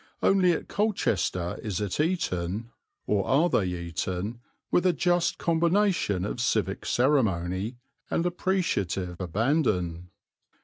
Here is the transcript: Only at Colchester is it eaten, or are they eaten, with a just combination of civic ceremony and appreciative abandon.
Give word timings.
Only 0.23 0.51
at 0.53 0.67
Colchester 0.67 1.59
is 1.61 1.79
it 1.79 1.99
eaten, 1.99 2.71
or 3.05 3.23
are 3.27 3.49
they 3.51 3.65
eaten, 3.65 4.39
with 4.71 4.83
a 4.87 4.93
just 4.93 5.37
combination 5.37 6.25
of 6.25 6.41
civic 6.41 6.87
ceremony 6.87 7.77
and 8.09 8.25
appreciative 8.25 9.17
abandon. 9.21 10.09